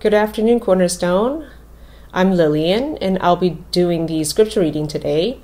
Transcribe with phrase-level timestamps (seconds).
[0.00, 1.46] Good afternoon, Cornerstone.
[2.14, 5.42] I'm Lillian, and I'll be doing the scripture reading today.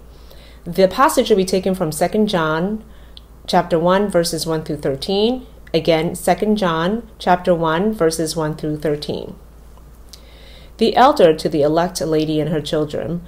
[0.65, 2.83] The passage will be taken from 2 John
[3.47, 5.47] chapter 1 verses 1 through 13.
[5.75, 9.37] Again, 2 John chapter 1 verses 1 through 13.
[10.79, 13.21] The elder to the elect lady and her children,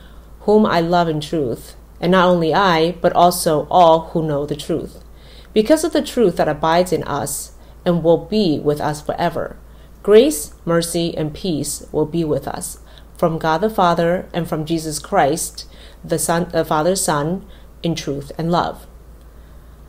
[0.47, 4.57] whom I love in truth, and not only I, but also all who know the
[4.57, 5.05] truth.
[5.53, 7.53] Because of the truth that abides in us
[7.85, 9.59] and will be with us forever.
[10.03, 12.79] Grace, mercy, and peace will be with us
[13.17, 15.67] from God the Father and from Jesus Christ,
[16.05, 17.45] the Son, the Father's Son,
[17.83, 18.87] in truth and love.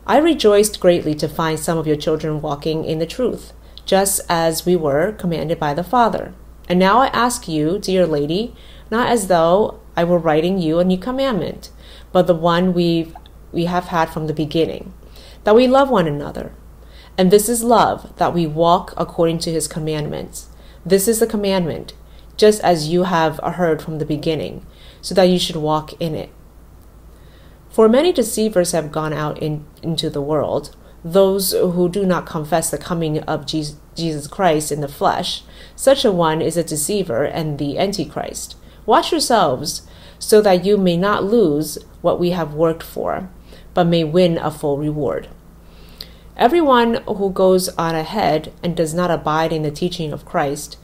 [0.06, 3.52] I rejoiced greatly to find some of your children walking in the truth,
[3.84, 6.34] just as we were commanded by the Father.
[6.68, 8.54] And now I ask you, dear lady,
[8.90, 11.70] not as though I were writing you a new commandment,
[12.10, 13.14] but the one we've,
[13.52, 14.92] we have had from the beginning,
[15.44, 16.52] that we love one another.
[17.18, 20.48] And this is love, that we walk according to his commandments.
[20.86, 21.92] This is the commandment,
[22.36, 24.64] just as you have heard from the beginning,
[25.02, 26.30] so that you should walk in it.
[27.68, 32.70] For many deceivers have gone out in, into the world, those who do not confess
[32.70, 35.42] the coming of Jesus Christ in the flesh.
[35.76, 38.56] Such a one is a deceiver and the Antichrist.
[38.86, 39.82] Watch yourselves,
[40.18, 43.30] so that you may not lose what we have worked for,
[43.72, 45.28] but may win a full reward.
[46.40, 50.78] Everyone who goes on ahead and does not abide in the teaching of Christ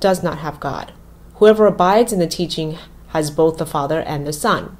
[0.00, 0.92] does not have God.
[1.36, 2.76] Whoever abides in the teaching
[3.08, 4.76] has both the Father and the Son.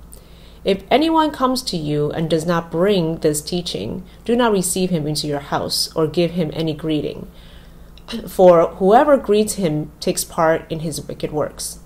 [0.65, 5.07] If anyone comes to you and does not bring this teaching, do not receive him
[5.07, 7.31] into your house or give him any greeting.
[8.29, 11.79] For whoever greets him takes part in his wicked works.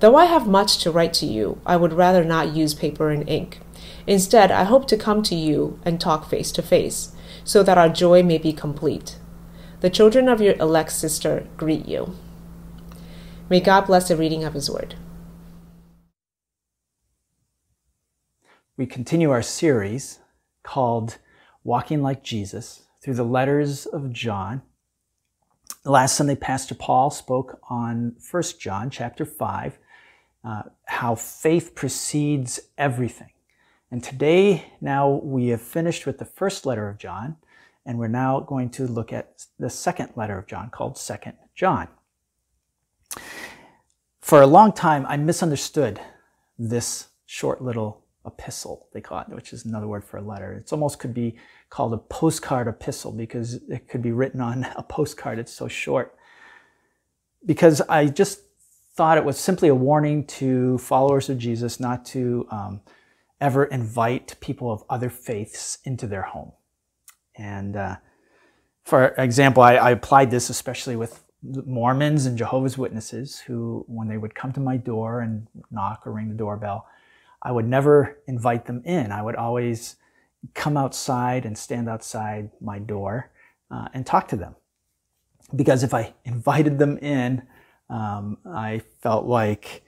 [0.00, 3.28] Though I have much to write to you, I would rather not use paper and
[3.28, 3.60] ink.
[4.06, 7.12] Instead, I hope to come to you and talk face to face,
[7.44, 9.18] so that our joy may be complete.
[9.80, 12.14] The children of your elect sister greet you.
[13.48, 14.94] May God bless the reading of his word.
[18.76, 20.18] we continue our series
[20.62, 21.18] called
[21.62, 24.62] Walking Like Jesus through the letters of John.
[25.84, 29.78] Last Sunday, Pastor Paul spoke on 1 John chapter 5,
[30.44, 33.31] uh, how faith precedes everything.
[33.92, 37.36] And today, now we have finished with the first letter of John,
[37.84, 41.14] and we're now going to look at the second letter of John called 2
[41.54, 41.88] John.
[44.22, 46.00] For a long time, I misunderstood
[46.58, 50.54] this short little epistle, they call it, which is another word for a letter.
[50.54, 51.36] It almost could be
[51.68, 55.38] called a postcard epistle because it could be written on a postcard.
[55.38, 56.16] It's so short.
[57.44, 58.40] Because I just
[58.94, 62.80] thought it was simply a warning to followers of Jesus not to um,
[63.42, 66.52] ever invite people of other faiths into their home.
[67.36, 67.96] And uh,
[68.84, 74.16] for example, I, I applied this especially with Mormons and Jehovah's Witnesses who, when they
[74.16, 76.86] would come to my door and knock or ring the doorbell,
[77.42, 79.10] I would never invite them in.
[79.10, 79.96] I would always
[80.54, 83.32] come outside and stand outside my door
[83.72, 84.54] uh, and talk to them.
[85.54, 87.42] Because if I invited them in,
[87.90, 89.82] um, I felt like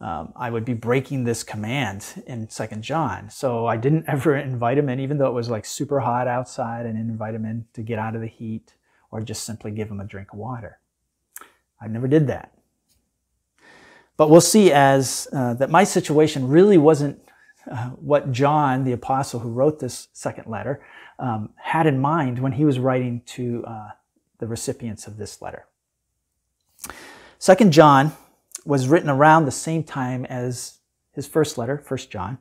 [0.00, 3.30] um, I would be breaking this command in Second John.
[3.30, 6.86] So I didn't ever invite him in, even though it was like super hot outside.
[6.86, 8.74] and invite him in to get out of the heat
[9.10, 10.78] or just simply give him a drink of water.
[11.80, 12.52] I never did that.
[14.16, 17.20] But we'll see as uh, that my situation really wasn't
[17.70, 20.82] uh, what John, the apostle who wrote this second letter,
[21.18, 23.90] um, had in mind when he was writing to uh,
[24.38, 25.66] the recipients of this letter.
[27.38, 28.12] Second John
[28.68, 30.80] was written around the same time as
[31.14, 32.36] his first letter, First John.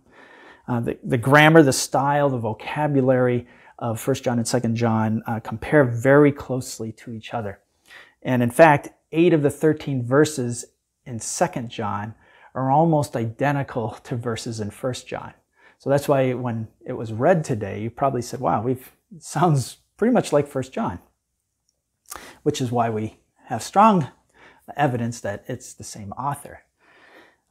[0.67, 3.47] Uh, the, the, grammar, the style, the vocabulary
[3.79, 7.61] of First John and Second John uh, compare very closely to each other.
[8.21, 10.65] And in fact, eight of the 13 verses
[11.05, 12.13] in Second John
[12.53, 15.33] are almost identical to verses in First John.
[15.77, 20.13] So that's why when it was read today, you probably said, wow, we've sounds pretty
[20.13, 20.99] much like First John,
[22.43, 23.15] which is why we
[23.45, 24.09] have strong
[24.75, 26.61] evidence that it's the same author.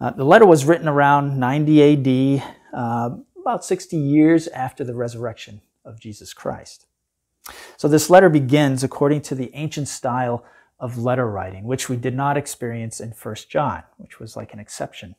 [0.01, 2.43] Uh, the letter was written around 90 AD,
[2.75, 3.11] uh,
[3.41, 6.87] about 60 years after the resurrection of Jesus Christ.
[7.77, 10.45] So this letter begins according to the ancient style
[10.79, 14.59] of letter writing, which we did not experience in First John, which was like an
[14.59, 15.15] exception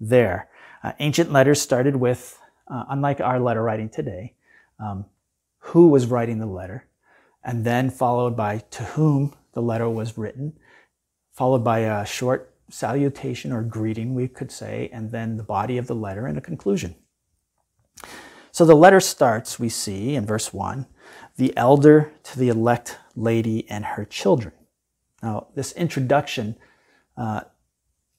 [0.00, 0.48] there.
[0.82, 2.38] Uh, ancient letters started with,
[2.68, 4.34] uh, unlike our letter writing today,
[4.78, 5.04] um,
[5.58, 6.86] who was writing the letter,
[7.44, 10.54] and then followed by to whom the letter was written,
[11.32, 15.86] followed by a short salutation or greeting, we could say, and then the body of
[15.86, 16.94] the letter and a conclusion.
[18.50, 20.86] So the letter starts, we see in verse 1,
[21.36, 24.52] the elder to the elect lady and her children.
[25.22, 26.56] Now, this introduction
[27.16, 27.42] uh,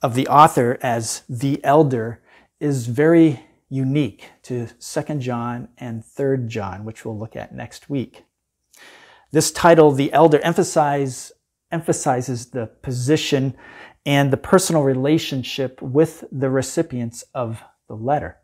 [0.02, 2.22] of the author as the elder
[2.60, 8.26] is very unique to 2nd John and 3rd John, which we'll look at next week.
[9.32, 11.32] This title, The Elder, emphasize,
[11.74, 13.56] emphasizes the position
[14.06, 18.38] and the personal relationship with the recipients of the letter.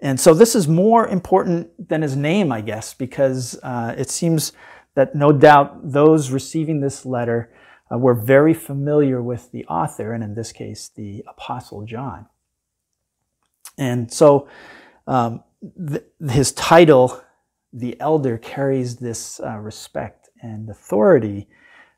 [0.00, 4.52] And so this is more important than his name, I guess, because uh, it seems
[4.94, 7.52] that no doubt those receiving this letter
[7.90, 12.26] uh, were very familiar with the author, and in this case, the Apostle John.
[13.78, 14.48] And so
[15.06, 15.44] um,
[15.88, 17.22] th- his title,
[17.72, 21.48] the elder, carries this uh, respect and authority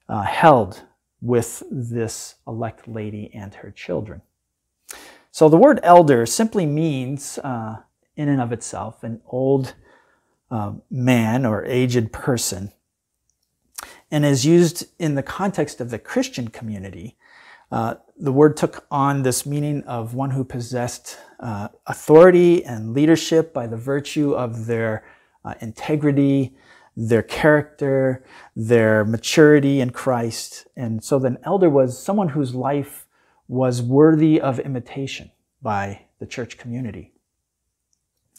[0.08, 0.82] uh, held
[1.20, 4.22] with this elect lady and her children.
[5.30, 7.78] So the word elder simply means, uh,
[8.16, 9.74] in and of itself, an old
[10.50, 12.72] uh, man or aged person
[14.10, 17.16] and is used in the context of the Christian community.
[17.70, 23.52] Uh, the word took on this meaning of one who possessed uh, authority and leadership
[23.52, 25.04] by the virtue of their
[25.44, 26.56] uh, integrity,
[27.00, 28.24] their character,
[28.56, 30.66] their maturity in Christ.
[30.76, 33.06] And so the elder was someone whose life
[33.46, 35.30] was worthy of imitation
[35.62, 37.12] by the church community.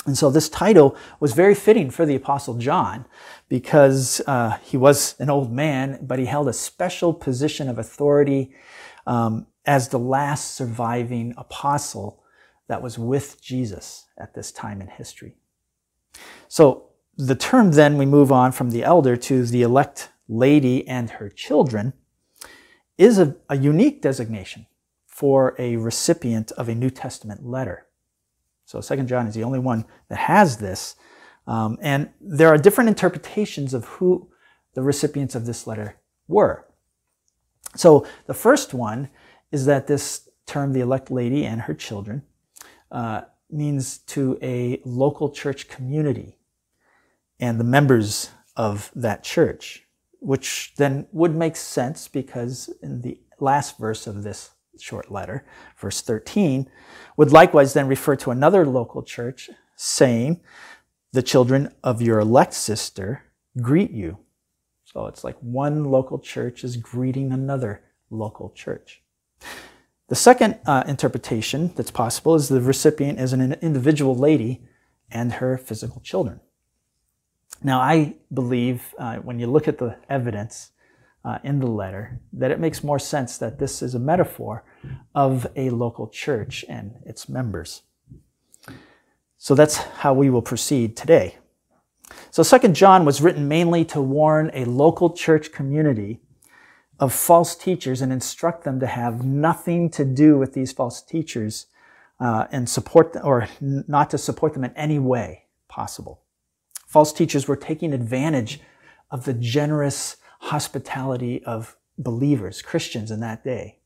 [0.06, 3.06] And so this title was very fitting for the Apostle John
[3.48, 8.54] because uh, he was an old man, but he held a special position of authority
[9.08, 12.24] um, as the last surviving apostle
[12.68, 15.38] that was with Jesus at this time in history.
[16.50, 16.89] So
[17.20, 21.28] the term then, we move on from the elder to the elect lady and her
[21.28, 21.92] children,
[22.98, 24.66] is a, a unique designation
[25.06, 27.88] for a recipient of a New Testament letter.
[28.64, 30.96] So Second John is the only one that has this.
[31.46, 34.30] Um, and there are different interpretations of who
[34.74, 35.98] the recipients of this letter
[36.30, 36.68] were.
[37.76, 39.10] So the first one
[39.52, 42.22] is that this term, the elect lady and her children,
[42.92, 46.39] uh, means to a local church community
[47.40, 49.86] and the members of that church,
[50.20, 55.46] which then would make sense because in the last verse of this short letter,
[55.78, 56.70] verse 13,
[57.18, 60.42] would likewise then refer to another local church saying,
[61.14, 63.24] The children of your elect sister
[63.62, 64.18] greet you.
[64.84, 69.02] So it's like one local church is greeting another local church.
[70.08, 74.64] The second uh, interpretation that's possible is the recipient is an individual lady
[75.12, 76.40] and her physical children.
[77.64, 80.72] Now, I believe uh, when you look at the evidence,
[81.26, 84.64] uh, in the letter that it makes more sense that this is a metaphor
[85.14, 87.84] of a local church and its members.
[89.38, 91.38] So that's how we will proceed today.
[92.32, 96.20] So, Second John was written mainly to warn a local church community
[97.00, 101.68] of false teachers and instruct them to have nothing to do with these false teachers
[102.20, 106.22] uh, and support them, or not to support them in any way possible.
[106.90, 108.60] False teachers were taking advantage
[109.12, 113.78] of the generous hospitality of believers, Christians in that day,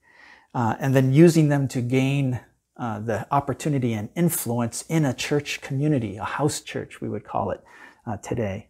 [0.56, 2.40] uh, and then using them to gain
[2.78, 7.52] uh, the opportunity and influence in a church community, a house church, we would call
[7.52, 7.62] it
[8.08, 8.70] uh, today.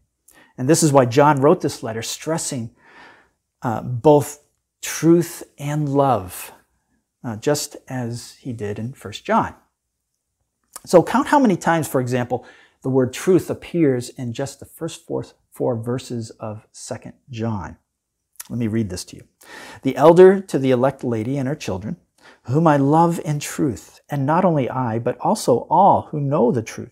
[0.57, 2.71] And this is why John wrote this letter, stressing
[3.61, 4.43] uh, both
[4.81, 6.51] truth and love,
[7.23, 9.53] uh, just as he did in 1 John.
[10.87, 12.47] So count how many times, for example,
[12.83, 17.77] the word truth appears in just the first four, four verses of 2 John.
[18.49, 19.23] Let me read this to you.
[19.83, 21.95] The elder to the elect lady and her children,
[22.43, 26.61] whom I love in truth, and not only I, but also all who know the
[26.61, 26.91] truth,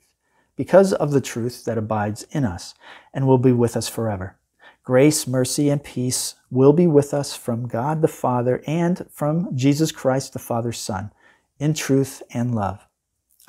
[0.55, 2.74] because of the truth that abides in us
[3.13, 4.38] and will be with us forever.
[4.83, 9.91] Grace, mercy, and peace will be with us from God the Father and from Jesus
[9.91, 11.12] Christ the Father's Son,
[11.60, 12.88] in truth and love.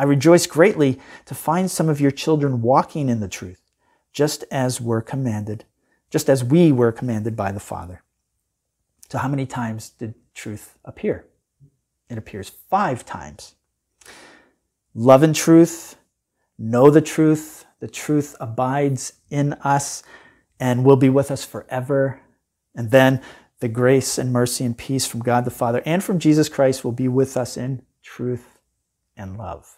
[0.02, 3.62] I rejoice greatly to find some of your children walking in the truth
[4.12, 5.64] just as were commanded,
[6.10, 8.02] just as we were commanded by the Father.
[9.10, 11.26] So, how many times did truth appear?
[12.10, 13.54] It appears five times.
[14.92, 15.94] Love and truth,
[16.58, 20.02] know the truth, the truth abides in us
[20.58, 22.20] and will be with us forever.
[22.74, 23.22] And then
[23.60, 26.90] the grace and mercy and peace from God the Father and from Jesus Christ will
[26.90, 28.58] be with us in truth
[29.16, 29.76] and love.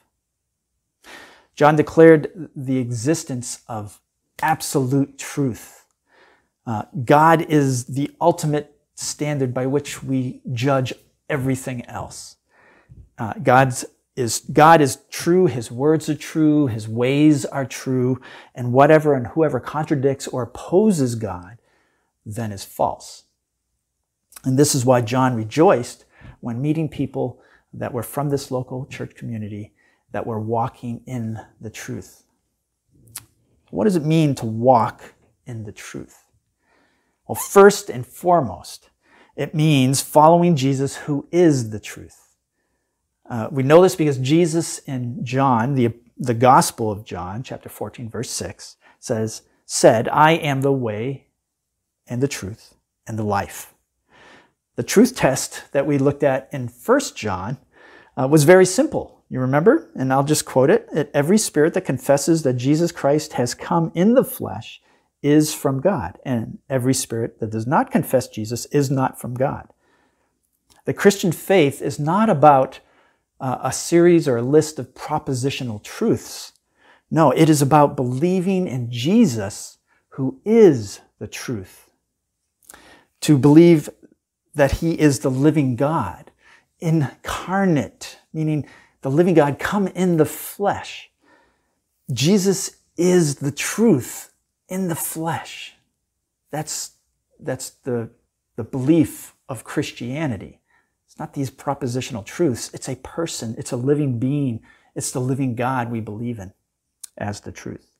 [1.54, 4.00] John declared the existence of
[4.42, 5.86] absolute truth.
[6.66, 10.92] Uh, God is the ultimate standard by which we judge
[11.28, 12.36] everything else.
[13.18, 13.84] Uh, God's
[14.16, 18.20] is God is true, His words are true, His ways are true,
[18.54, 21.58] and whatever and whoever contradicts or opposes God
[22.24, 23.24] then is false.
[24.44, 26.04] And this is why John rejoiced
[26.40, 27.40] when meeting people
[27.72, 29.73] that were from this local church community
[30.14, 32.22] that were walking in the truth.
[33.70, 36.22] What does it mean to walk in the truth?
[37.26, 38.90] Well, first and foremost,
[39.34, 42.36] it means following Jesus who is the truth.
[43.28, 48.08] Uh, we know this because Jesus in John, the, the Gospel of John, chapter 14,
[48.08, 51.26] verse 6, says, said, I am the way
[52.06, 53.74] and the truth and the life.
[54.76, 57.58] The truth test that we looked at in 1 John
[58.16, 59.13] uh, was very simple.
[59.28, 59.90] You remember?
[59.94, 61.10] And I'll just quote it.
[61.14, 64.80] Every spirit that confesses that Jesus Christ has come in the flesh
[65.22, 69.68] is from God, and every spirit that does not confess Jesus is not from God.
[70.84, 72.80] The Christian faith is not about
[73.40, 76.52] uh, a series or a list of propositional truths.
[77.10, 79.78] No, it is about believing in Jesus,
[80.10, 81.88] who is the truth.
[83.22, 83.88] To believe
[84.54, 86.30] that he is the living God,
[86.80, 88.66] incarnate, meaning
[89.04, 91.10] the living God come in the flesh.
[92.10, 94.32] Jesus is the truth
[94.66, 95.74] in the flesh.
[96.50, 96.92] That's,
[97.38, 98.08] that's the,
[98.56, 100.58] the belief of Christianity.
[101.06, 102.72] It's not these propositional truths.
[102.72, 103.54] It's a person.
[103.58, 104.62] It's a living being.
[104.94, 106.54] It's the living God we believe in
[107.18, 107.98] as the truth.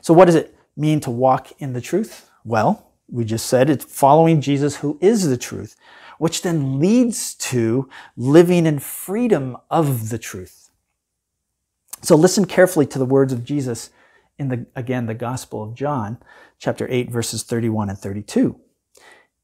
[0.00, 2.28] So what does it mean to walk in the truth?
[2.44, 5.76] Well, we just said it's following Jesus who is the truth,
[6.18, 10.70] which then leads to living in freedom of the truth.
[12.02, 13.90] So listen carefully to the words of Jesus
[14.38, 16.18] in the, again, the Gospel of John,
[16.58, 18.60] chapter 8, verses 31 and 32.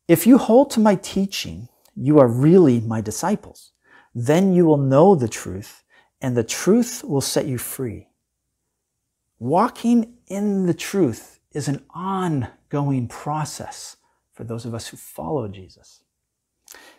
[0.08, 3.72] If you hold to my teaching, you are really my disciples.
[4.14, 5.82] Then you will know the truth,
[6.20, 8.08] and the truth will set you free.
[9.38, 13.96] Walking in the truth is an ongoing process
[14.32, 16.01] for those of us who follow Jesus.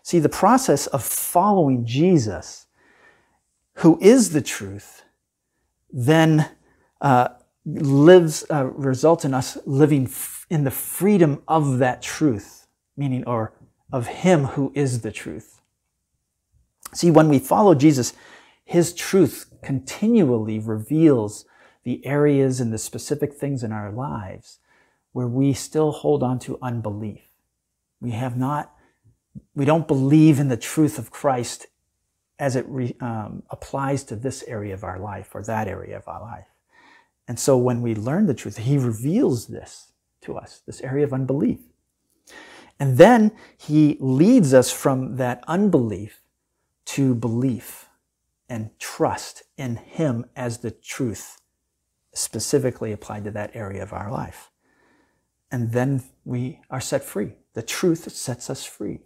[0.01, 2.68] See, the process of following Jesus,
[3.75, 5.03] who is the truth,
[5.92, 6.50] then
[7.01, 7.30] uh,
[7.65, 13.53] lives uh, results in us living f- in the freedom of that truth, meaning or
[13.92, 15.62] of Him who is the truth.
[16.94, 18.13] See, when we follow Jesus,
[18.65, 21.46] His truth continually reveals
[21.84, 24.60] the areas and the specific things in our lives
[25.12, 27.22] where we still hold on to unbelief.
[28.01, 28.74] We have not,
[29.56, 31.68] we don't believe in the truth of Christ
[32.40, 36.08] as it re, um, applies to this area of our life or that area of
[36.08, 36.48] our life.
[37.28, 41.13] And so when we learn the truth, he reveals this to us, this area of
[41.13, 41.60] unbelief.
[42.80, 46.22] And then he leads us from that unbelief
[46.86, 47.88] to belief
[48.50, 51.40] and trust in him as the truth
[52.13, 54.52] specifically applied to that area of our life.
[55.52, 57.34] And then we are set free.
[57.54, 59.00] The truth sets us free.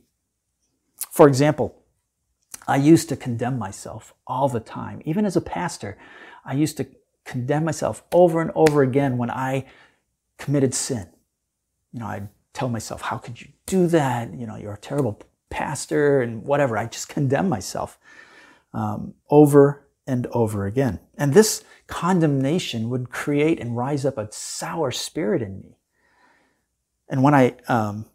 [0.98, 1.76] For example,
[2.68, 5.02] I used to condemn myself all the time.
[5.06, 5.98] Even as a pastor,
[6.46, 6.88] I used to
[7.24, 9.66] condemn myself over and over again when I
[10.38, 11.08] committed sin.
[11.94, 14.34] You know, I'd tell myself, how could you do that?
[14.34, 16.78] You know, you're a terrible pastor and whatever.
[16.78, 18.00] I just condemn myself
[18.74, 21.00] um, over and over again.
[21.18, 25.78] And this condemnation would create and rise up a sour spirit in me.
[27.10, 28.06] And when I, um,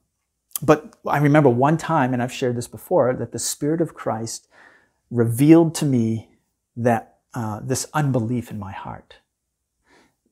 [0.63, 4.49] but I remember one time, and I've shared this before, that the Spirit of Christ
[5.11, 6.29] revealed to me
[6.77, 9.17] that uh, this unbelief in my heart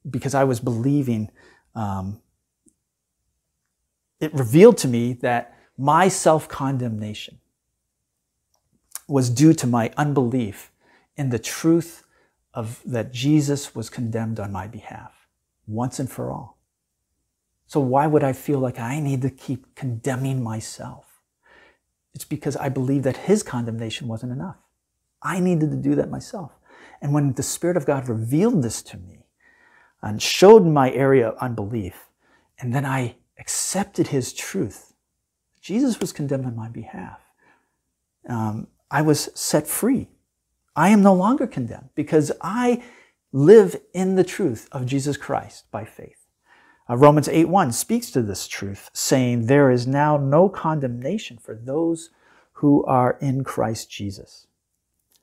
[0.09, 1.31] because I was believing.
[1.75, 2.21] Um,
[4.21, 7.39] it revealed to me that my self condemnation
[9.09, 10.71] was due to my unbelief
[11.17, 12.05] in the truth
[12.55, 15.27] of that Jesus was condemned on my behalf
[15.67, 16.60] once and for all.
[17.71, 21.21] So why would I feel like I need to keep condemning myself?
[22.13, 24.57] It's because I believe that his condemnation wasn't enough.
[25.23, 26.51] I needed to do that myself.
[27.01, 29.27] And when the Spirit of God revealed this to me
[30.03, 32.09] and showed my area of unbelief,
[32.59, 34.93] and then I accepted His truth,
[35.61, 37.21] Jesus was condemned on my behalf.
[38.29, 40.09] Um, I was set free.
[40.75, 42.83] I am no longer condemned because I
[43.31, 46.20] live in the truth of Jesus Christ by faith.
[46.91, 52.11] Uh, Romans 8:1 speaks to this truth, saying, There is now no condemnation for those
[52.55, 54.49] who are in Christ Jesus.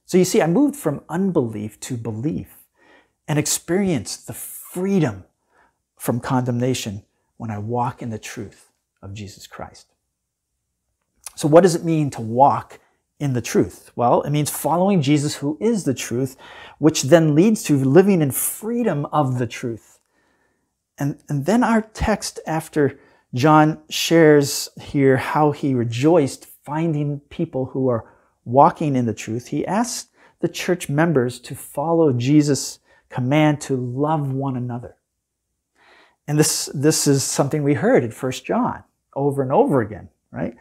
[0.06, 2.64] So you see, I moved from unbelief to belief
[3.28, 5.26] and experienced the freedom
[5.98, 7.04] from condemnation
[7.36, 8.72] when I walk in the truth
[9.02, 9.94] of Jesus Christ.
[11.36, 12.80] So what does it mean to walk
[13.20, 13.92] in the truth?
[13.96, 16.38] Well, it means following Jesus who is the truth,
[16.80, 19.97] which then leads to living in freedom of the truth.
[21.00, 23.00] And, and then our text after
[23.34, 28.12] John shares here how he rejoiced finding people who are
[28.46, 29.48] walking in the truth.
[29.48, 34.96] He asks the church members to follow Jesus' command to love one another.
[36.28, 38.84] And this, this is something we heard in 1 John
[39.16, 40.56] over and over again, right?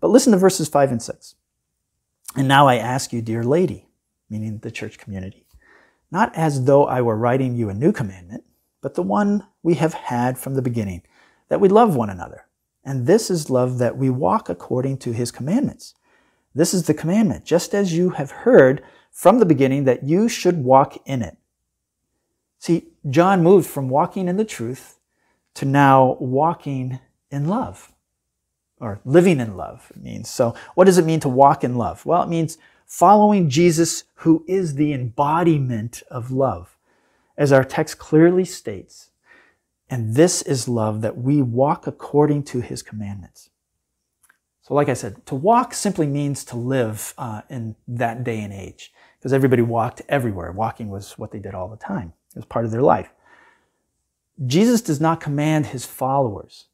[0.00, 1.34] But listen to verses 5 and 6.
[2.36, 3.88] And now I ask you, dear lady,
[4.28, 5.46] meaning the church community,
[6.10, 8.44] not as though I were writing you a new commandment,
[8.80, 11.02] but the one we have had from the beginning,
[11.48, 12.46] that we love one another.
[12.84, 15.94] And this is love that we walk according to his commandments.
[16.54, 20.64] This is the commandment, just as you have heard from the beginning that you should
[20.64, 21.36] walk in it.
[22.58, 24.98] See, John moved from walking in the truth
[25.54, 27.92] to now walking in love
[28.78, 29.92] or living in love.
[29.94, 30.54] It means so.
[30.74, 32.04] What does it mean to walk in love?
[32.06, 36.76] Well, it means following Jesus, who is the embodiment of love,
[37.40, 39.10] as our text clearly states.
[39.88, 43.48] And this is love that we walk according to his commandments.
[44.60, 48.52] So, like I said, to walk simply means to live uh, in that day and
[48.52, 50.52] age, because everybody walked everywhere.
[50.52, 53.10] Walking was what they did all the time, it was part of their life.
[54.46, 56.66] Jesus does not command his followers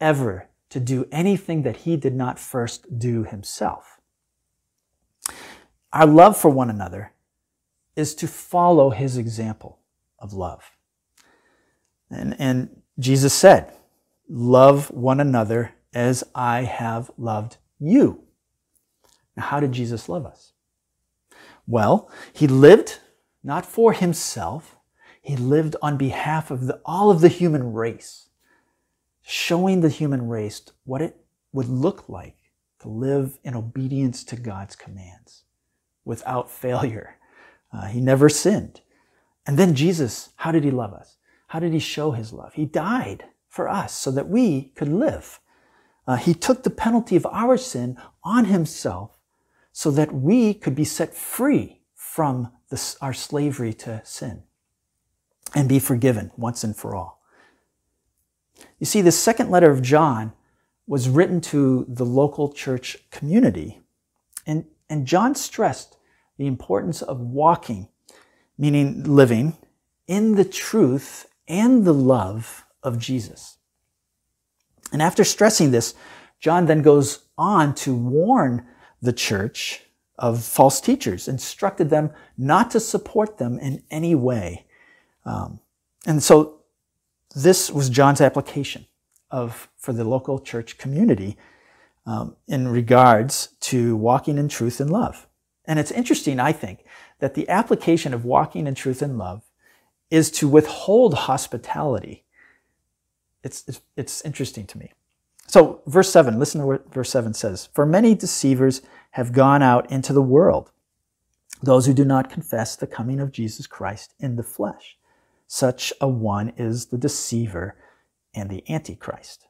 [0.00, 4.00] ever to do anything that he did not first do himself.
[5.92, 7.12] Our love for one another
[7.94, 9.78] is to follow his example
[10.22, 10.62] of love.
[12.10, 13.72] And, and Jesus said,
[14.28, 18.22] Love one another as I have loved you.
[19.36, 20.52] Now, how did Jesus love us?
[21.66, 23.00] Well, he lived
[23.42, 24.76] not for himself,
[25.20, 28.28] he lived on behalf of the, all of the human race,
[29.22, 31.16] showing the human race what it
[31.52, 32.36] would look like
[32.80, 35.42] to live in obedience to God's commands
[36.04, 37.16] without failure.
[37.72, 38.81] Uh, he never sinned.
[39.46, 41.16] And then Jesus, how did he love us?
[41.48, 42.54] How did he show his love?
[42.54, 45.40] He died for us so that we could live.
[46.06, 49.18] Uh, he took the penalty of our sin on himself
[49.72, 52.50] so that we could be set free from
[53.00, 54.42] our slavery to sin
[55.54, 57.20] and be forgiven once and for all.
[58.78, 60.32] You see, the second letter of John
[60.86, 63.80] was written to the local church community.
[64.46, 65.96] And, and John stressed
[66.38, 67.88] the importance of walking,
[68.58, 69.56] meaning living,
[70.06, 73.58] in the truth and the love of Jesus.
[74.92, 75.94] And after stressing this,
[76.40, 78.66] John then goes on to warn
[79.00, 79.84] the church
[80.18, 84.66] of false teachers, instructed them not to support them in any way
[85.24, 85.60] um,
[86.06, 86.60] and so
[87.34, 88.86] this was John's application
[89.30, 91.36] of for the local church community
[92.06, 95.26] um, in regards to walking in truth and love.
[95.64, 96.84] And it's interesting, I think,
[97.22, 99.44] that the application of walking in truth and love
[100.10, 102.24] is to withhold hospitality.
[103.44, 104.90] It's, it's, it's interesting to me.
[105.46, 107.68] So, verse 7, listen to what verse 7 says.
[107.74, 108.82] For many deceivers
[109.12, 110.72] have gone out into the world,
[111.62, 114.98] those who do not confess the coming of Jesus Christ in the flesh.
[115.46, 117.76] Such a one is the deceiver
[118.34, 119.46] and the antichrist.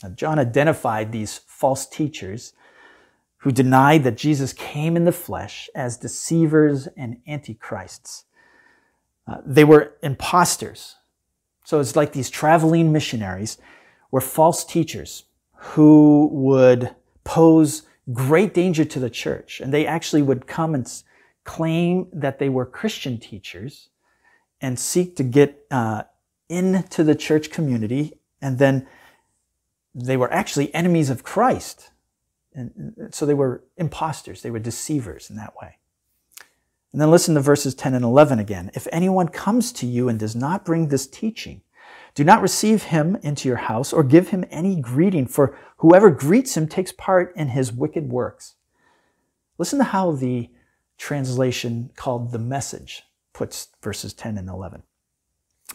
[0.00, 2.52] Now, John identified these false teachers
[3.42, 8.24] who denied that Jesus came in the flesh as deceivers and antichrists.
[9.26, 10.94] Uh, they were imposters.
[11.64, 13.58] So it's like these traveling missionaries
[14.12, 15.24] were false teachers
[15.54, 19.60] who would pose great danger to the church.
[19.60, 20.88] And they actually would come and
[21.42, 23.88] claim that they were Christian teachers
[24.60, 26.04] and seek to get uh,
[26.48, 28.20] into the church community.
[28.40, 28.86] And then
[29.96, 31.90] they were actually enemies of Christ.
[32.54, 35.78] And so they were imposters, they were deceivers in that way.
[36.92, 38.70] And then listen to verses 10 and 11 again.
[38.74, 41.62] If anyone comes to you and does not bring this teaching,
[42.14, 46.56] do not receive him into your house or give him any greeting, for whoever greets
[46.56, 48.56] him takes part in his wicked works.
[49.56, 50.50] Listen to how the
[50.98, 54.82] translation called the message puts verses 10 and 11.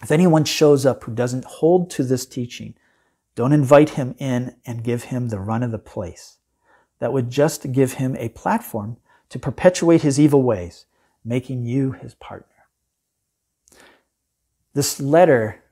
[0.03, 2.75] If anyone shows up who doesn't hold to this teaching,
[3.35, 6.36] don't invite him in and give him the run of the place.
[6.99, 8.97] That would just give him a platform
[9.29, 10.85] to perpetuate his evil ways,
[11.23, 12.47] making you his partner.
[14.73, 15.63] This letter,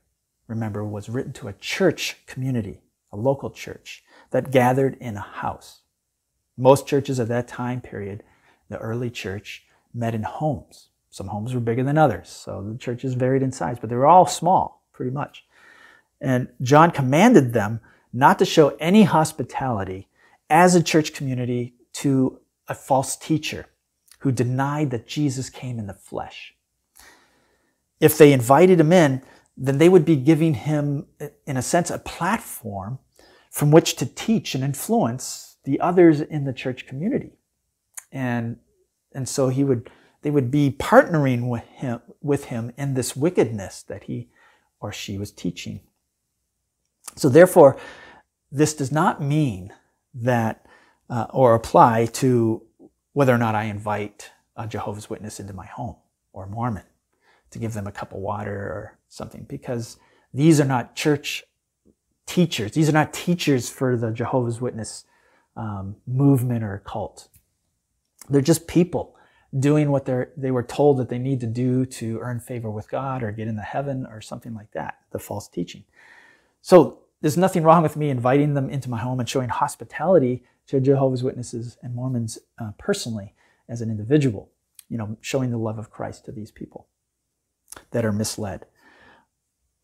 [0.48, 5.82] remember, was written to a church community, a local church that gathered in a house.
[6.58, 8.24] Most churches of that time period,
[8.70, 10.90] the early church, met in homes.
[11.10, 14.06] Some homes were bigger than others, so the churches varied in size, but they were
[14.06, 15.46] all small, pretty much.
[16.20, 17.80] And John commanded them
[18.12, 20.08] not to show any hospitality
[20.50, 23.68] as a church community to a false teacher
[24.20, 26.56] who denied that Jesus came in the flesh.
[28.00, 29.22] If they invited him in,
[29.58, 31.08] then they would be giving him,
[31.46, 33.00] in a sense, a platform
[33.50, 37.32] from which to teach and influence the others in the church community.
[38.12, 38.58] And,
[39.14, 39.90] and so he would,
[40.24, 44.30] they would be partnering with him, with him in this wickedness that he
[44.80, 45.80] or she was teaching.
[47.16, 47.80] So therefore,
[48.52, 49.74] this does not mean
[50.16, 50.66] that,
[51.10, 52.64] uh, or apply to
[53.14, 55.96] whether or not I invite a Jehovah's Witness into my home
[56.34, 56.84] or Mormon
[57.52, 59.98] to give them a cup of water or something, because
[60.34, 61.44] these are not church
[62.26, 62.72] teachers.
[62.72, 65.06] These are not teachers for the Jehovah's Witness
[65.56, 67.30] um, movement or cult.
[68.30, 69.16] They're just people
[69.58, 72.90] doing what they they were told that they need to do to earn favor with
[72.90, 75.86] God or get into heaven or something like that, the false teaching.
[76.62, 80.80] So there's nothing wrong with me inviting them into my home and showing hospitality to
[80.80, 83.34] Jehovah's Witnesses and Mormons uh, personally
[83.70, 84.52] as an individual,
[84.90, 86.88] you know, showing the love of Christ to these people
[87.92, 88.66] that are misled.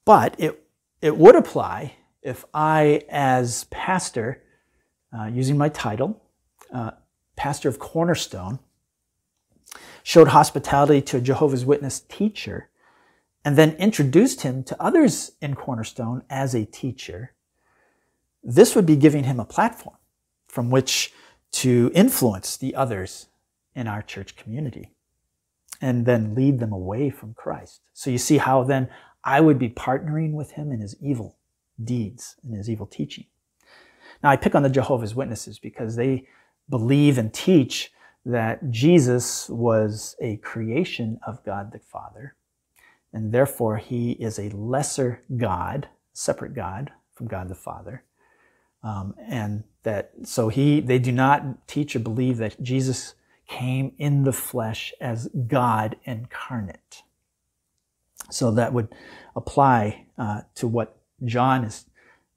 [0.05, 0.63] But it,
[1.01, 4.43] it would apply if I, as pastor,
[5.17, 6.21] uh, using my title,
[6.73, 6.91] uh,
[7.35, 8.59] pastor of Cornerstone,
[10.03, 12.69] showed hospitality to a Jehovah's Witness teacher,
[13.43, 17.33] and then introduced him to others in Cornerstone as a teacher,
[18.43, 19.97] this would be giving him a platform
[20.47, 21.13] from which
[21.51, 23.27] to influence the others
[23.75, 24.91] in our church community
[25.81, 27.81] and then lead them away from Christ.
[27.93, 28.89] So you see how then
[29.23, 31.37] I would be partnering with him in his evil
[31.83, 33.25] deeds and his evil teaching.
[34.23, 36.27] Now, I pick on the Jehovah's Witnesses because they
[36.69, 37.91] believe and teach
[38.25, 42.35] that Jesus was a creation of God the Father,
[43.13, 48.03] and therefore he is a lesser God, separate God from God the Father.
[48.83, 53.15] Um, and that so he they do not teach or believe that Jesus
[53.47, 57.03] came in the flesh as God incarnate.
[58.29, 58.87] So that would
[59.35, 61.85] apply uh, to what John is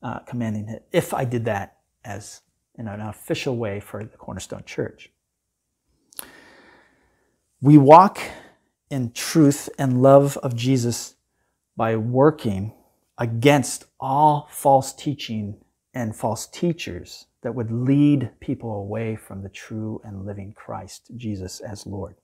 [0.03, 2.43] uh, commanding it if I did that as
[2.77, 5.11] in an official way for the Cornerstone Church.
[7.61, 8.21] We walk
[8.95, 11.17] in truth and love of Jesus
[11.77, 12.73] by working
[13.19, 15.57] against all false teaching
[15.95, 21.59] and false teachers that would lead people away from the true and living Christ, Jesus
[21.59, 22.15] as Lord.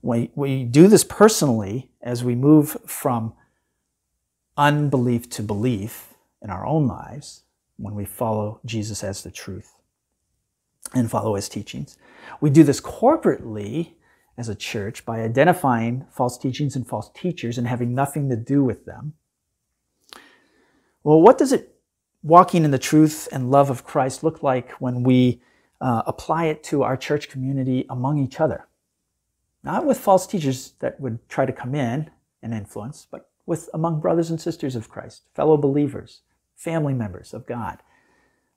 [0.00, 3.34] We, we do this personally as we move from
[4.56, 7.42] unbelief to belief in our own lives
[7.76, 9.74] when we follow Jesus as the truth
[10.94, 11.98] and follow his teachings.
[12.40, 13.95] We do this corporately
[14.38, 18.62] as a church by identifying false teachings and false teachers and having nothing to do
[18.62, 19.14] with them.
[21.02, 21.74] Well, what does it
[22.22, 25.40] walking in the truth and love of Christ look like when we
[25.80, 28.66] uh, apply it to our church community among each other?
[29.62, 32.10] Not with false teachers that would try to come in
[32.42, 36.20] and influence, but with among brothers and sisters of Christ, fellow believers,
[36.56, 37.78] family members of God.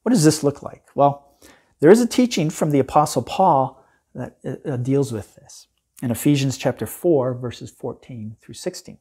[0.03, 0.83] What does this look like?
[0.95, 1.37] Well,
[1.79, 5.67] there is a teaching from the Apostle Paul that uh, deals with this
[6.01, 8.97] in Ephesians chapter 4, verses 14 through 16.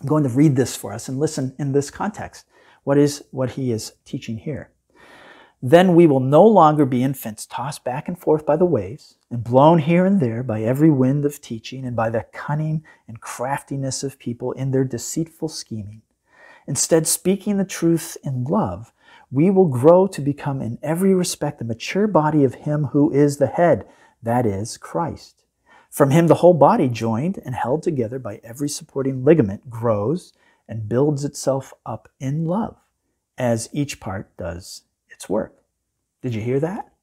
[0.00, 2.46] I'm going to read this for us and listen in this context.
[2.82, 4.70] What is what he is teaching here?
[5.64, 9.44] Then we will no longer be infants tossed back and forth by the waves and
[9.44, 14.02] blown here and there by every wind of teaching and by the cunning and craftiness
[14.02, 16.02] of people in their deceitful scheming.
[16.66, 18.92] Instead, speaking the truth in love,
[19.30, 23.36] we will grow to become in every respect the mature body of Him who is
[23.36, 23.86] the head,
[24.20, 25.41] that is, Christ.
[25.92, 30.32] From Him, the whole body, joined and held together by every supporting ligament, grows
[30.66, 32.78] and builds itself up in love
[33.36, 35.62] as each part does its work.
[36.22, 36.94] Did you hear that?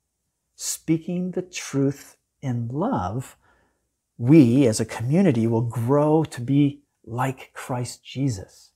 [0.55, 3.37] Speaking the truth in love,
[4.17, 8.71] we as a community will grow to be like Christ Jesus.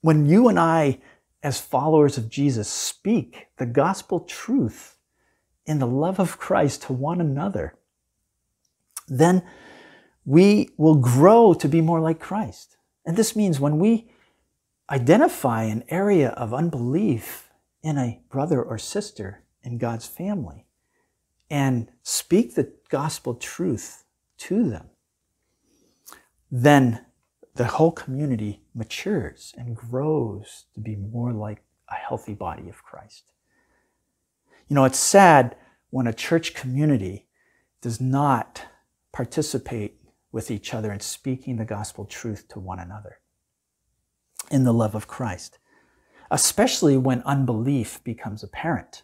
[0.00, 1.02] When you and I,
[1.42, 4.96] as followers of Jesus, speak the gospel truth
[5.66, 7.74] in the love of Christ to one another,
[9.10, 9.42] then
[10.24, 12.76] we will grow to be more like Christ.
[13.04, 14.08] And this means when we
[14.88, 17.50] identify an area of unbelief
[17.82, 20.66] in a brother or sister in God's family
[21.50, 24.04] and speak the gospel truth
[24.38, 24.90] to them,
[26.50, 27.04] then
[27.54, 33.32] the whole community matures and grows to be more like a healthy body of Christ.
[34.68, 35.56] You know, it's sad
[35.90, 37.26] when a church community
[37.80, 38.62] does not
[39.12, 39.96] participate
[40.32, 43.18] with each other in speaking the gospel truth to one another
[44.50, 45.58] in the love of Christ
[46.30, 49.02] especially when unbelief becomes apparent.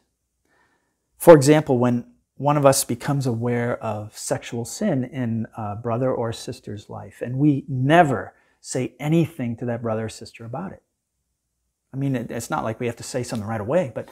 [1.18, 6.32] For example, when one of us becomes aware of sexual sin in a brother or
[6.32, 10.82] sister's life, and we never say anything to that brother or sister about it.
[11.92, 14.10] I mean, it's not like we have to say something right away, but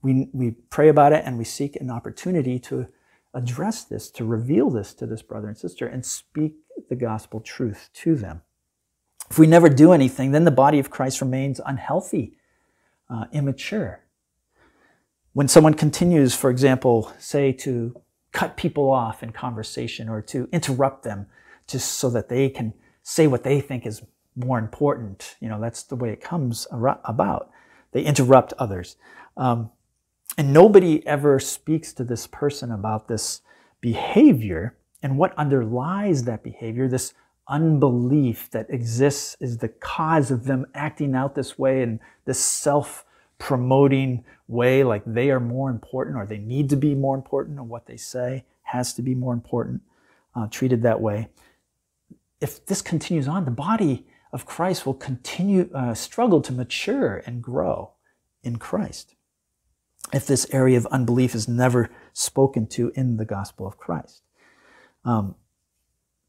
[0.00, 2.88] we, we pray about it and we seek an opportunity to
[3.34, 6.54] address this, to reveal this to this brother and sister and speak
[6.88, 8.42] the gospel truth to them.
[9.30, 12.36] If we never do anything, then the body of Christ remains unhealthy,
[13.10, 14.04] uh, immature.
[15.32, 18.00] When someone continues, for example, say to
[18.32, 21.26] cut people off in conversation or to interrupt them
[21.66, 24.02] just so that they can say what they think is
[24.34, 27.50] more important, you know, that's the way it comes about.
[27.92, 28.96] They interrupt others.
[29.36, 29.70] Um,
[30.38, 33.40] and nobody ever speaks to this person about this
[33.80, 37.14] behavior and what underlies that behavior, this
[37.48, 43.04] unbelief that exists is the cause of them acting out this way and this self
[43.38, 47.62] promoting way, like they are more important or they need to be more important or
[47.62, 49.80] what they say has to be more important,
[50.34, 51.28] uh, treated that way.
[52.40, 57.42] If this continues on, the body of Christ will continue, uh, struggle to mature and
[57.42, 57.92] grow
[58.42, 59.14] in Christ.
[60.12, 64.22] If this area of unbelief is never spoken to in the gospel of Christ.
[65.04, 65.34] Um,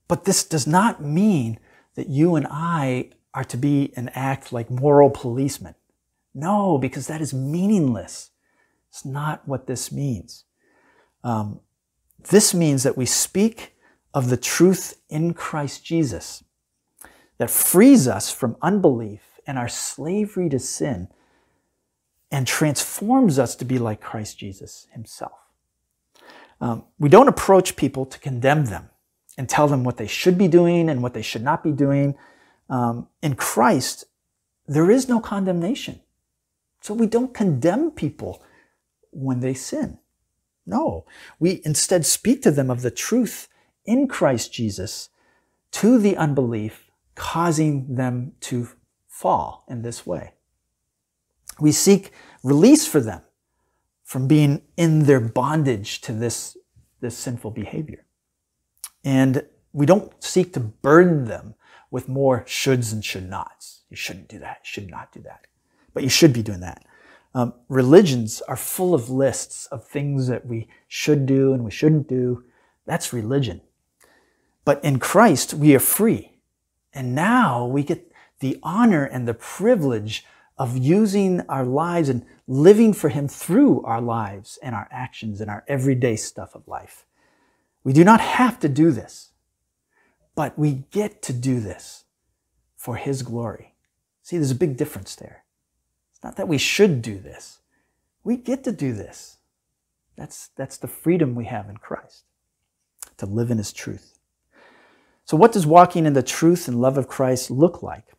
[0.07, 1.59] but this does not mean
[1.95, 5.75] that you and I are to be and act like moral policemen.
[6.33, 8.31] No, because that is meaningless.
[8.89, 10.45] It's not what this means.
[11.23, 11.59] Um,
[12.29, 13.75] this means that we speak
[14.13, 16.43] of the truth in Christ Jesus
[17.37, 21.07] that frees us from unbelief and our slavery to sin
[22.31, 25.37] and transforms us to be like Christ Jesus himself.
[26.59, 28.89] Um, we don't approach people to condemn them
[29.37, 32.15] and tell them what they should be doing and what they should not be doing.
[32.69, 34.05] Um, in Christ,
[34.67, 36.01] there is no condemnation.
[36.81, 38.43] So we don't condemn people
[39.11, 39.99] when they sin.
[40.65, 41.05] No,
[41.39, 43.47] we instead speak to them of the truth
[43.85, 45.09] in Christ Jesus
[45.71, 48.69] to the unbelief, causing them to
[49.07, 50.33] fall in this way.
[51.60, 52.12] We seek
[52.43, 53.22] release for them
[54.04, 56.58] from being in their bondage to this,
[57.02, 58.06] this sinful behavior.
[59.04, 61.56] And we don't seek to burden them
[61.91, 63.84] with more shoulds and should nots.
[63.89, 64.60] You shouldn't do that.
[64.63, 65.48] You should not do that.
[65.93, 66.86] But you should be doing that.
[67.34, 72.08] Um, religions are full of lists of things that we should do and we shouldn't
[72.08, 72.43] do.
[72.86, 73.62] That's religion.
[74.65, 76.39] But in Christ, we are free.
[76.93, 80.26] And now we get the honor and the privilege
[80.58, 85.50] of using our lives and living for Him through our lives and our actions and
[85.50, 87.06] our everyday stuff of life.
[87.84, 89.32] We do not have to do this,
[90.36, 92.06] but we get to do this
[92.76, 93.76] for His glory.
[94.24, 95.43] See, there's a big difference there.
[96.12, 97.60] It's not that we should do this.
[98.24, 99.38] We get to do this.
[100.17, 102.24] That's, that's the freedom we have in Christ,
[103.17, 104.17] to live in His truth.
[105.26, 108.13] So, what does walking in the truth and love of Christ look like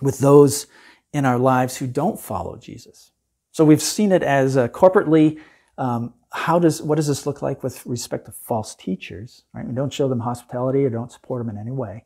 [0.00, 0.66] with those
[1.12, 3.12] in our lives who don't follow Jesus?
[3.52, 5.40] So, we've seen it as uh, corporately
[5.78, 9.44] um, how does what does this look like with respect to false teachers?
[9.54, 12.04] Right, we don't show them hospitality or don't support them in any way.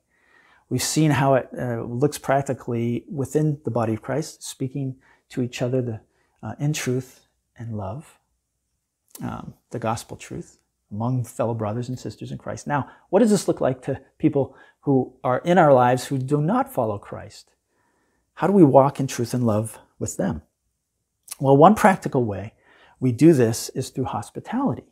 [0.69, 4.97] We've seen how it uh, looks practically within the body of Christ, speaking
[5.31, 6.01] to each other the,
[6.43, 7.27] uh, in truth
[7.59, 8.19] and love,
[9.23, 10.59] um, the gospel truth
[10.91, 12.67] among fellow brothers and sisters in Christ.
[12.67, 16.41] Now, what does this look like to people who are in our lives who do
[16.41, 17.52] not follow Christ?
[18.35, 20.43] How do we walk in truth and love with them?
[21.41, 22.55] Well, one practical way
[23.01, 24.85] we do this is through hospitality.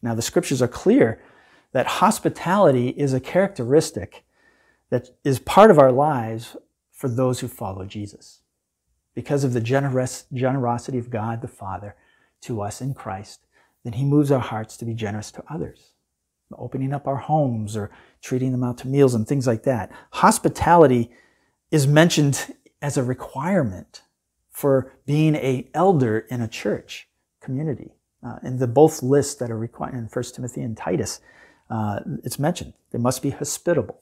[0.00, 1.20] Now, the scriptures are clear
[1.72, 4.24] that hospitality is a characteristic
[4.90, 6.56] that is part of our lives
[6.90, 8.40] for those who follow Jesus.
[9.14, 11.96] Because of the generous, generosity of God the Father
[12.42, 13.46] to us in Christ,
[13.84, 15.94] then He moves our hearts to be generous to others,
[16.56, 17.90] opening up our homes or
[18.20, 19.90] treating them out to meals and things like that.
[20.12, 21.10] Hospitality
[21.72, 24.02] is mentioned as a requirement
[24.50, 27.08] for being a elder in a church
[27.40, 27.90] community.
[28.24, 31.20] Uh, in the both lists that are required in 1 Timothy and Titus,
[31.70, 32.74] uh, it's mentioned.
[32.92, 34.00] They must be hospitable.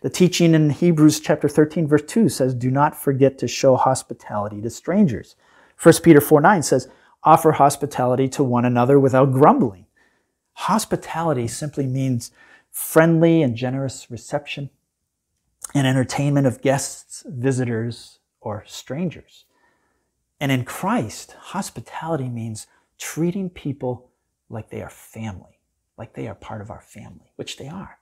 [0.00, 4.60] The teaching in Hebrews chapter 13, verse 2 says, Do not forget to show hospitality
[4.62, 5.36] to strangers.
[5.80, 6.88] 1 Peter 4 9 says,
[7.22, 9.86] Offer hospitality to one another without grumbling.
[10.54, 12.30] Hospitality simply means
[12.70, 14.70] friendly and generous reception
[15.74, 19.44] and entertainment of guests, visitors, or strangers.
[20.40, 22.66] And in Christ, hospitality means
[22.98, 24.10] treating people
[24.48, 25.58] like they are family,
[25.96, 27.98] like they are part of our family, which they are.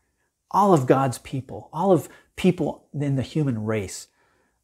[0.51, 4.09] All of God's people, all of people in the human race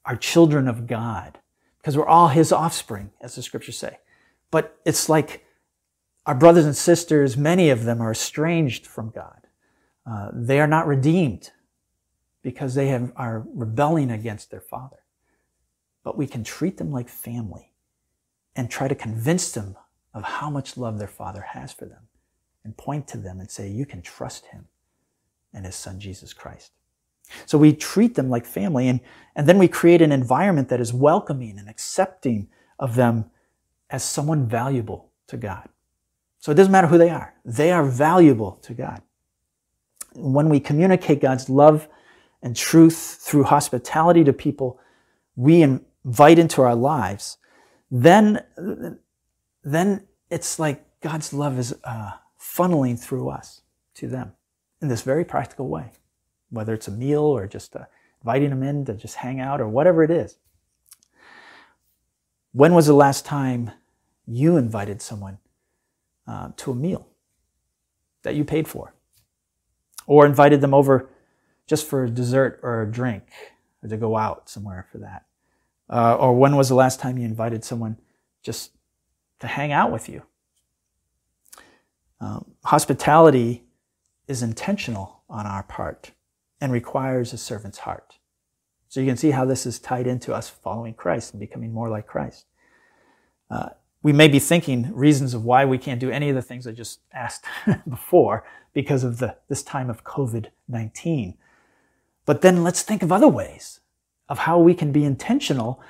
[0.04, 1.38] are children of God
[1.78, 3.98] because we're all his offspring, as the scriptures say.
[4.50, 5.44] But it's like
[6.26, 9.46] our brothers and sisters, many of them are estranged from God.
[10.06, 11.50] Uh, they are not redeemed.
[12.42, 14.98] Because they have, are rebelling against their father.
[16.02, 17.72] But we can treat them like family
[18.56, 19.76] and try to convince them
[20.14, 22.08] of how much love their father has for them
[22.64, 24.66] and point to them and say, You can trust him
[25.52, 26.72] and his son, Jesus Christ.
[27.46, 29.00] So we treat them like family and,
[29.36, 32.48] and then we create an environment that is welcoming and accepting
[32.78, 33.26] of them
[33.90, 35.68] as someone valuable to God.
[36.38, 37.34] So it doesn't matter who they are.
[37.44, 39.02] They are valuable to God.
[40.14, 41.88] When we communicate God's love
[42.42, 44.78] and truth through hospitality to people
[45.36, 47.38] we invite into our lives,
[47.90, 48.40] then,
[49.62, 53.62] then it's like God's love is uh, funneling through us
[53.94, 54.32] to them
[54.80, 55.92] in this very practical way,
[56.50, 57.84] whether it's a meal or just uh,
[58.22, 60.38] inviting them in to just hang out or whatever it is.
[62.52, 63.70] When was the last time
[64.26, 65.38] you invited someone
[66.26, 67.08] uh, to a meal
[68.22, 68.94] that you paid for?
[70.06, 71.10] Or invited them over
[71.68, 73.24] just for a dessert or a drink
[73.82, 75.26] or to go out somewhere for that?
[75.88, 77.96] Uh, or when was the last time you invited someone
[78.42, 78.72] just
[79.38, 80.22] to hang out with you?
[82.20, 83.64] Um, hospitality
[84.26, 86.10] is intentional on our part
[86.60, 88.18] and requires a servant's heart.
[88.88, 91.88] So you can see how this is tied into us following Christ and becoming more
[91.88, 92.46] like Christ.
[93.50, 93.70] Uh,
[94.02, 96.72] we may be thinking reasons of why we can't do any of the things I
[96.72, 97.44] just asked
[97.88, 101.36] before because of the, this time of COVID 19.
[102.28, 103.80] But then let's think of other ways
[104.28, 105.80] of how we can be intentional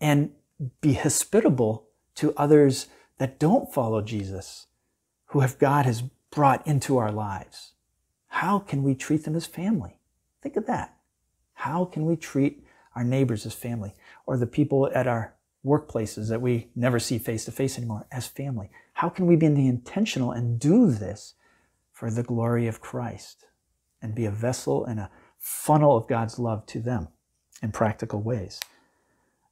[0.00, 0.32] and
[0.80, 4.66] be hospitable to others that don't follow Jesus,
[5.26, 6.02] who have God has
[6.32, 7.74] brought into our lives.
[8.26, 10.00] How can we treat them as family?
[10.42, 10.96] Think of that.
[11.52, 12.64] How can we treat
[12.96, 13.94] our neighbors as family
[14.26, 18.26] or the people at our workplaces that we never see face to face anymore as
[18.26, 18.68] family?
[18.94, 21.34] How can we be in the intentional and do this
[21.92, 23.44] for the glory of Christ
[24.02, 25.10] and be a vessel and a
[25.44, 27.08] funnel of God's love to them
[27.62, 28.60] in practical ways?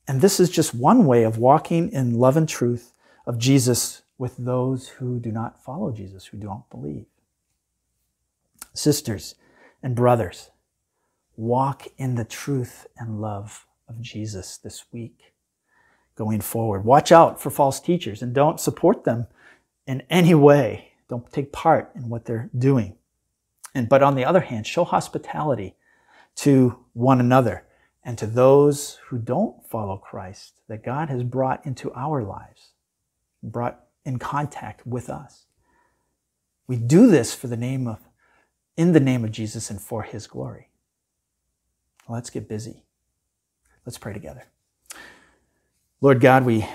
[0.08, 2.92] And this is just one way of walking in love and truth
[3.26, 7.04] of Jesus with those who do not follow Jesus, who don't believe.
[8.74, 9.34] Sisters
[9.82, 10.50] and brothers,
[11.36, 15.34] walk in the truth and love of Jesus this week
[16.14, 16.84] going forward.
[16.84, 19.26] Watch out for false teachers and don't support them
[19.86, 20.92] in any way.
[21.08, 22.96] Don't take part in what they're doing.
[23.74, 25.74] And, but on the other hand, show hospitality
[26.36, 27.66] to one another
[28.04, 32.70] and to those who don't follow Christ that God has brought into our lives,
[33.42, 35.46] brought in contact with us.
[36.66, 38.00] We do this for the name of,
[38.76, 40.68] in the name of Jesus and for his glory.
[42.08, 42.84] Let's get busy.
[43.86, 44.44] Let's pray together.
[46.00, 46.66] Lord God, we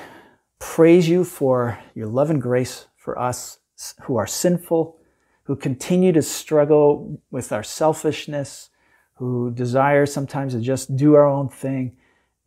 [0.59, 3.59] praise you for your love and grace for us
[4.03, 4.97] who are sinful,
[5.43, 8.69] who continue to struggle with our selfishness,
[9.17, 11.97] who desire sometimes to just do our own thing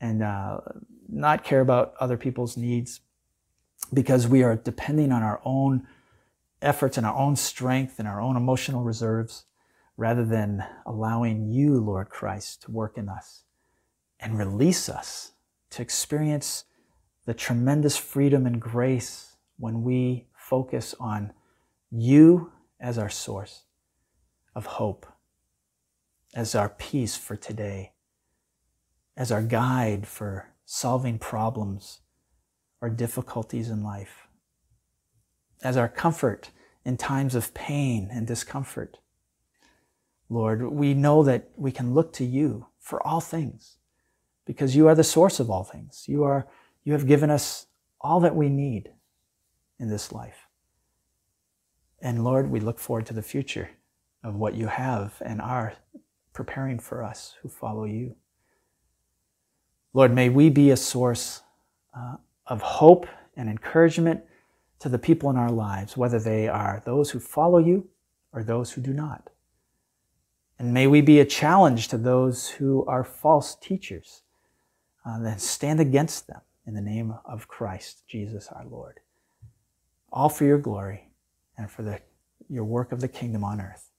[0.01, 0.61] and uh,
[1.09, 3.01] not care about other people's needs
[3.93, 5.87] because we are depending on our own
[6.63, 9.45] efforts and our own strength and our own emotional reserves
[9.97, 13.45] rather than allowing you, Lord Christ, to work in us
[14.19, 15.33] and release us
[15.71, 16.65] to experience
[17.27, 21.33] the tremendous freedom and grace when we focus on
[21.91, 23.65] you as our source
[24.55, 25.07] of hope,
[26.35, 27.93] as our peace for today,
[29.17, 32.01] as our guide for solving problems
[32.81, 34.29] or difficulties in life,
[35.63, 36.51] as our comfort
[36.85, 38.99] in times of pain and discomfort
[40.31, 43.79] Lord, we know that we can look to you for all things
[44.47, 46.05] because you are the source of all things.
[46.07, 46.47] You are,
[46.85, 47.67] you have given us
[48.01, 48.93] all that we need
[49.81, 50.47] in this life.
[52.01, 53.71] And Lord, we look forward to the future
[54.23, 55.75] of what you have and are
[56.41, 58.17] preparing for us who follow you.
[59.93, 61.43] Lord, may we be a source
[61.95, 64.23] uh, of hope and encouragement
[64.79, 67.87] to the people in our lives, whether they are those who follow you
[68.33, 69.29] or those who do not.
[70.59, 74.23] And may we be a challenge to those who are false teachers,
[75.05, 79.01] uh, then stand against them in the name of Christ, Jesus our Lord.
[80.11, 81.11] All for your glory
[81.59, 82.01] and for the,
[82.49, 83.91] your work of the kingdom on earth.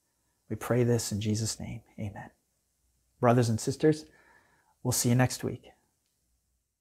[0.49, 1.79] We pray this in Jesus' name.
[1.97, 2.29] Amen.
[3.21, 4.05] Brothers and sisters,
[4.83, 5.69] we'll see you next week.